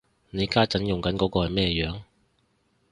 [0.31, 2.01] 你家陣用緊嗰個係咩樣